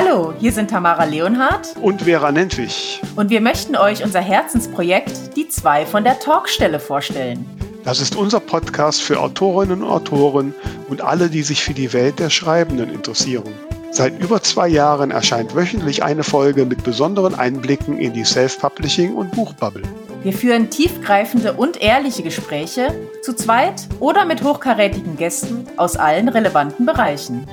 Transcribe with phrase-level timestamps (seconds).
[0.00, 3.02] Hallo, hier sind Tamara Leonhardt und Vera Nentwich.
[3.16, 7.44] Und wir möchten euch unser Herzensprojekt Die zwei von der Talkstelle vorstellen.
[7.82, 10.54] Das ist unser Podcast für Autorinnen und Autoren
[10.88, 13.52] und alle, die sich für die Welt der Schreibenden interessieren.
[13.90, 19.32] Seit über zwei Jahren erscheint wöchentlich eine Folge mit besonderen Einblicken in die Self-Publishing und
[19.32, 19.82] Buchbubble.
[20.22, 26.86] Wir führen tiefgreifende und ehrliche Gespräche zu zweit oder mit hochkarätigen Gästen aus allen relevanten
[26.86, 27.48] Bereichen.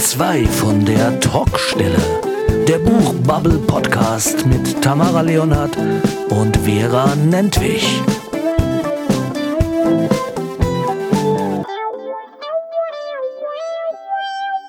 [0.00, 1.98] Die zwei von der Talkstelle.
[2.66, 5.76] Der Buchbubble Podcast mit Tamara Leonhardt
[6.30, 8.00] und Vera Nentwich.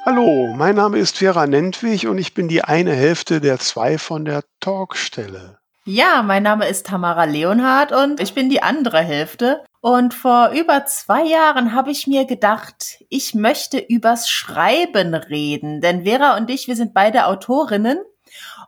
[0.05, 4.25] Hallo, mein Name ist Vera Nentwich und ich bin die eine Hälfte der zwei von
[4.25, 5.59] der Talkstelle.
[5.85, 9.63] Ja, mein Name ist Tamara Leonhardt und ich bin die andere Hälfte.
[9.81, 15.81] Und vor über zwei Jahren habe ich mir gedacht, ich möchte übers Schreiben reden.
[15.81, 17.97] Denn Vera und ich, wir sind beide Autorinnen.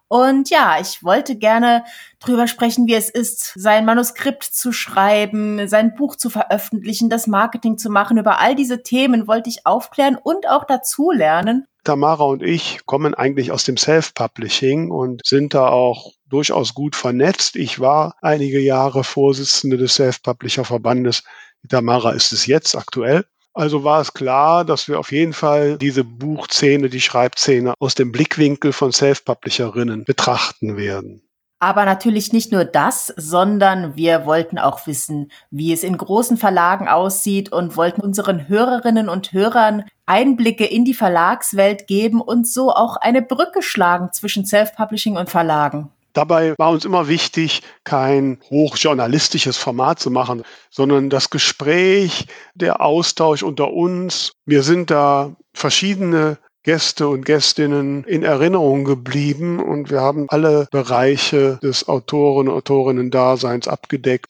[0.07, 1.85] Und ja, ich wollte gerne
[2.19, 7.77] drüber sprechen, wie es ist, sein Manuskript zu schreiben, sein Buch zu veröffentlichen, das Marketing
[7.77, 8.17] zu machen.
[8.17, 11.65] Über all diese Themen wollte ich aufklären und auch dazulernen.
[11.83, 17.55] Tamara und ich kommen eigentlich aus dem Self-Publishing und sind da auch durchaus gut vernetzt.
[17.55, 21.23] Ich war einige Jahre Vorsitzende des Self-Publisher-Verbandes.
[21.69, 23.25] Tamara ist es jetzt aktuell.
[23.53, 28.11] Also war es klar, dass wir auf jeden Fall diese Buchszene, die Schreibszene aus dem
[28.11, 31.21] Blickwinkel von Self-Publisherinnen betrachten werden.
[31.59, 36.89] Aber natürlich nicht nur das, sondern wir wollten auch wissen, wie es in großen Verlagen
[36.89, 42.97] aussieht und wollten unseren Hörerinnen und Hörern Einblicke in die Verlagswelt geben und so auch
[42.97, 45.89] eine Brücke schlagen zwischen Self-Publishing und Verlagen.
[46.13, 53.43] Dabei war uns immer wichtig, kein hochjournalistisches Format zu machen, sondern das Gespräch, der Austausch
[53.43, 54.33] unter uns.
[54.45, 61.59] Mir sind da verschiedene Gäste und Gästinnen in Erinnerung geblieben und wir haben alle Bereiche
[61.61, 64.27] des Autoren- und Autorinnen-Daseins abgedeckt.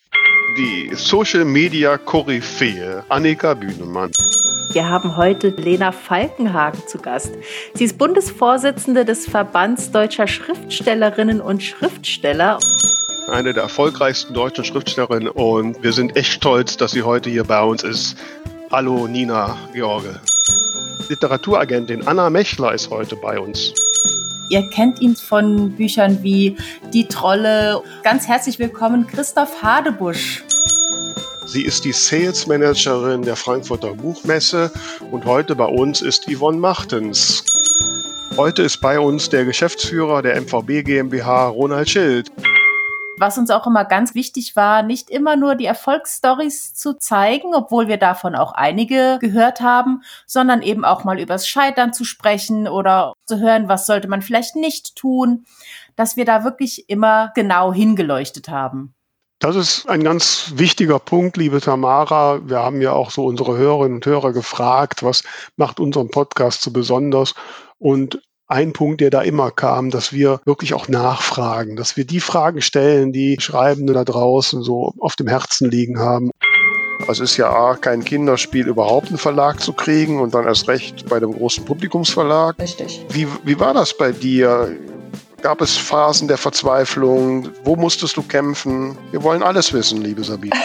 [0.58, 4.12] Die Social Media Koryphäe Annika Bühnemann.
[4.74, 7.32] Wir haben heute Lena Falkenhagen zu Gast.
[7.76, 12.58] Sie ist Bundesvorsitzende des Verbands deutscher Schriftstellerinnen und Schriftsteller.
[13.32, 17.62] Eine der erfolgreichsten deutschen Schriftstellerinnen und wir sind echt stolz, dass sie heute hier bei
[17.62, 18.18] uns ist.
[18.72, 20.20] Hallo Nina George.
[21.08, 23.76] Literaturagentin Anna Mechler ist heute bei uns.
[24.50, 26.58] Ihr kennt ihn von Büchern wie
[26.92, 27.84] Die Trolle.
[28.02, 30.44] Ganz herzlich willkommen, Christoph Hadebusch.
[31.54, 34.72] Sie ist die Sales Managerin der Frankfurter Buchmesse
[35.12, 37.44] und heute bei uns ist Yvonne Machtens.
[38.36, 42.32] Heute ist bei uns der Geschäftsführer der MVB GmbH, Ronald Schild
[43.20, 47.88] was uns auch immer ganz wichtig war, nicht immer nur die Erfolgsstories zu zeigen, obwohl
[47.88, 53.14] wir davon auch einige gehört haben, sondern eben auch mal übers Scheitern zu sprechen oder
[53.26, 55.46] zu hören, was sollte man vielleicht nicht tun,
[55.96, 58.96] dass wir da wirklich immer genau hingeleuchtet haben.
[59.44, 62.40] Das ist ein ganz wichtiger Punkt, liebe Tamara.
[62.48, 65.22] Wir haben ja auch so unsere Hörerinnen und Hörer gefragt, was
[65.58, 67.36] macht unseren Podcast so besonders?
[67.78, 72.22] Und ein Punkt, der da immer kam, dass wir wirklich auch nachfragen, dass wir die
[72.22, 76.32] Fragen stellen, die Schreibende da draußen so auf dem Herzen liegen haben.
[77.10, 81.10] Es ist ja A, kein Kinderspiel, überhaupt einen Verlag zu kriegen und dann erst recht
[81.10, 82.58] bei dem großen Publikumsverlag.
[82.60, 83.06] Richtig.
[83.10, 84.74] Wie, wie war das bei dir?
[85.44, 87.50] Gab es Phasen der Verzweiflung?
[87.66, 88.98] Wo musstest du kämpfen?
[89.12, 90.56] Wir wollen alles wissen, liebe Sabine.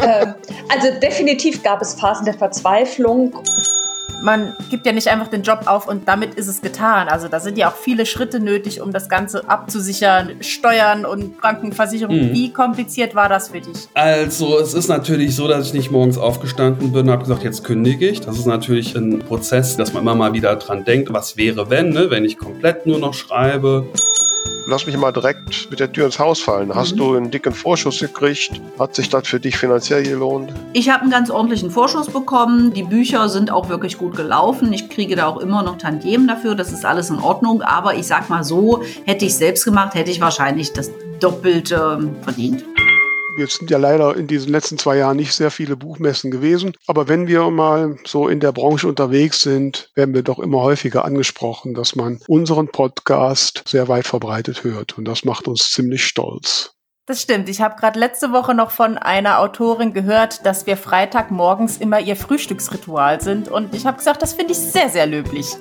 [0.00, 0.34] Ähm,
[0.68, 3.32] also definitiv gab es Phasen der Verzweiflung
[4.22, 7.08] man gibt ja nicht einfach den Job auf und damit ist es getan.
[7.08, 12.16] Also da sind ja auch viele Schritte nötig, um das Ganze abzusichern, Steuern und Krankenversicherung.
[12.16, 12.32] Mhm.
[12.32, 13.88] Wie kompliziert war das für dich?
[13.94, 17.64] Also es ist natürlich so, dass ich nicht morgens aufgestanden bin und habe gesagt, jetzt
[17.64, 18.20] kündige ich.
[18.20, 21.90] Das ist natürlich ein Prozess, dass man immer mal wieder dran denkt, was wäre, wenn,
[21.90, 22.10] ne?
[22.10, 23.86] wenn ich komplett nur noch schreibe
[24.68, 26.74] lass mich mal direkt mit der Tür ins Haus fallen.
[26.74, 26.96] Hast mhm.
[26.98, 28.60] du einen dicken Vorschuss gekriegt?
[28.78, 30.52] Hat sich das für dich finanziell gelohnt?
[30.74, 32.72] Ich habe einen ganz ordentlichen Vorschuss bekommen.
[32.74, 34.72] Die Bücher sind auch wirklich gut gelaufen.
[34.72, 36.54] Ich kriege da auch immer noch Tantiemen dafür.
[36.54, 37.62] Das ist alles in Ordnung.
[37.62, 42.16] Aber ich sag mal so, hätte ich selbst gemacht, hätte ich wahrscheinlich das Doppelte ähm,
[42.22, 42.64] verdient.
[43.38, 46.72] Jetzt sind ja leider in diesen letzten zwei Jahren nicht sehr viele Buchmessen gewesen.
[46.88, 51.04] Aber wenn wir mal so in der Branche unterwegs sind, werden wir doch immer häufiger
[51.04, 54.98] angesprochen, dass man unseren Podcast sehr weit verbreitet hört.
[54.98, 56.72] Und das macht uns ziemlich stolz.
[57.06, 57.48] Das stimmt.
[57.48, 62.16] Ich habe gerade letzte Woche noch von einer Autorin gehört, dass wir Freitagmorgens immer ihr
[62.16, 63.48] Frühstücksritual sind.
[63.48, 65.56] Und ich habe gesagt, das finde ich sehr, sehr löblich.